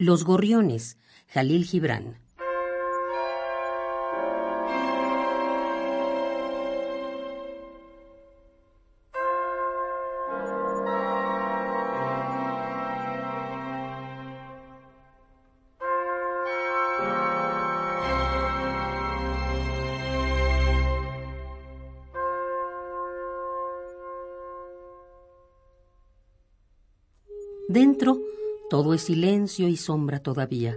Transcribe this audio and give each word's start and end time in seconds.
Los 0.00 0.24
gorriones, 0.24 0.96
Jalil 1.28 1.66
Gibran. 1.66 2.16
Dentro 27.68 28.18
todo 28.70 28.94
es 28.94 29.02
silencio 29.02 29.68
y 29.68 29.76
sombra 29.76 30.20
todavía. 30.20 30.76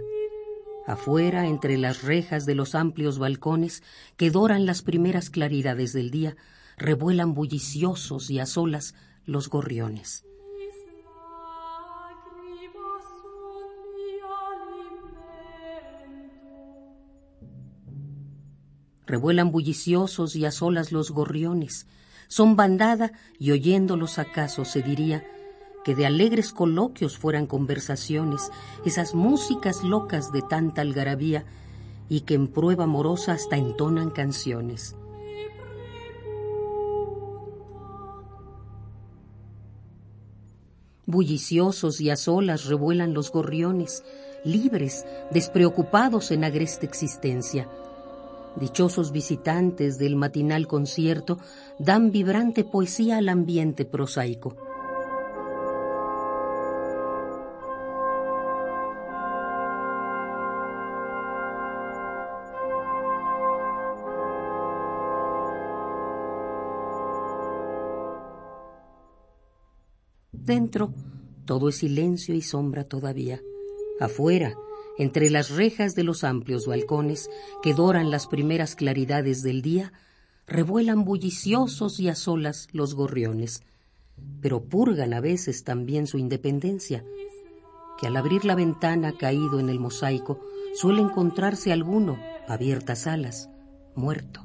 Afuera, 0.84 1.46
entre 1.46 1.78
las 1.78 2.02
rejas 2.02 2.44
de 2.44 2.56
los 2.56 2.74
amplios 2.74 3.20
balcones 3.20 3.84
que 4.16 4.32
doran 4.32 4.66
las 4.66 4.82
primeras 4.82 5.30
claridades 5.30 5.92
del 5.92 6.10
día, 6.10 6.36
revuelan 6.76 7.34
bulliciosos 7.34 8.30
y 8.30 8.40
a 8.40 8.46
solas 8.46 8.96
los 9.24 9.48
gorriones. 9.48 10.24
Revuelan 19.06 19.52
bulliciosos 19.52 20.34
y 20.34 20.44
a 20.46 20.50
solas 20.50 20.90
los 20.90 21.12
gorriones. 21.12 21.86
Son 22.26 22.56
bandada 22.56 23.12
y 23.38 23.52
oyéndolos 23.52 24.18
acaso 24.18 24.64
se 24.64 24.82
diría 24.82 25.24
que 25.84 25.94
de 25.94 26.06
alegres 26.06 26.52
coloquios 26.52 27.18
fueran 27.18 27.46
conversaciones, 27.46 28.50
esas 28.84 29.14
músicas 29.14 29.84
locas 29.84 30.32
de 30.32 30.42
tanta 30.42 30.80
algarabía, 30.80 31.44
y 32.08 32.22
que 32.22 32.34
en 32.34 32.48
prueba 32.48 32.84
amorosa 32.84 33.32
hasta 33.32 33.56
entonan 33.56 34.10
canciones. 34.10 34.96
Bulliciosos 41.06 42.00
y 42.00 42.10
a 42.10 42.16
solas 42.16 42.64
revuelan 42.64 43.12
los 43.12 43.30
gorriones, 43.30 44.02
libres, 44.44 45.04
despreocupados 45.30 46.30
en 46.30 46.44
agreste 46.44 46.86
existencia. 46.86 47.68
Dichosos 48.56 49.12
visitantes 49.12 49.98
del 49.98 50.16
matinal 50.16 50.66
concierto 50.66 51.38
dan 51.78 52.10
vibrante 52.10 52.64
poesía 52.64 53.18
al 53.18 53.28
ambiente 53.28 53.84
prosaico. 53.84 54.56
Dentro, 70.44 70.92
todo 71.46 71.70
es 71.70 71.76
silencio 71.76 72.34
y 72.34 72.42
sombra 72.42 72.84
todavía. 72.84 73.40
Afuera, 73.98 74.54
entre 74.98 75.30
las 75.30 75.50
rejas 75.50 75.94
de 75.94 76.04
los 76.04 76.22
amplios 76.22 76.66
balcones 76.66 77.30
que 77.62 77.72
doran 77.72 78.10
las 78.10 78.26
primeras 78.26 78.76
claridades 78.76 79.42
del 79.42 79.62
día, 79.62 79.92
revuelan 80.46 81.04
bulliciosos 81.04 81.98
y 81.98 82.08
a 82.08 82.14
solas 82.14 82.68
los 82.72 82.94
gorriones, 82.94 83.62
pero 84.42 84.62
purgan 84.62 85.14
a 85.14 85.20
veces 85.20 85.64
también 85.64 86.06
su 86.06 86.18
independencia, 86.18 87.04
que 87.98 88.06
al 88.06 88.16
abrir 88.16 88.44
la 88.44 88.54
ventana 88.54 89.16
caído 89.16 89.58
en 89.60 89.70
el 89.70 89.80
mosaico 89.80 90.40
suele 90.74 91.00
encontrarse 91.00 91.72
alguno, 91.72 92.18
abiertas 92.48 93.06
alas, 93.06 93.48
muerto. 93.94 94.42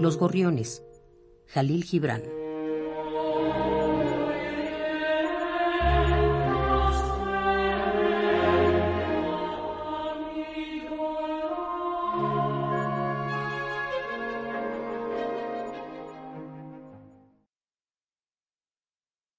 Los 0.00 0.16
Gorriones, 0.16 0.82
Jalil 1.48 1.84
Gibran. 1.84 2.39